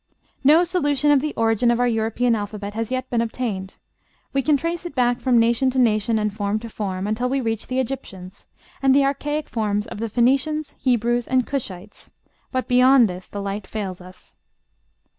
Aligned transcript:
No 0.43 0.63
solution 0.63 1.11
of 1.11 1.21
the 1.21 1.31
origin 1.37 1.69
of 1.69 1.79
our 1.79 1.87
European 1.87 2.33
alphabet 2.33 2.73
has 2.73 2.89
yet 2.89 3.07
been 3.11 3.21
obtained: 3.21 3.77
we 4.33 4.41
can 4.41 4.57
trace 4.57 4.83
it 4.83 4.95
back 4.95 5.19
from 5.21 5.37
nation 5.39 5.69
to 5.69 5.77
nation, 5.79 6.17
and 6.17 6.33
form 6.33 6.57
to 6.61 6.69
form, 6.69 7.05
until 7.05 7.29
we 7.29 7.39
reach 7.39 7.67
the 7.67 7.79
Egyptians, 7.79 8.47
and 8.81 8.95
the 8.95 9.05
archaic 9.05 9.47
forms 9.47 9.85
of 9.85 9.99
the 9.99 10.09
Phoenicians, 10.09 10.75
Hebrews, 10.79 11.27
and 11.27 11.45
Cushites, 11.45 12.11
but 12.51 12.67
beyond 12.67 13.07
this 13.07 13.27
the 13.27 13.43
light 13.43 13.67
fails 13.67 14.01
us. 14.01 14.37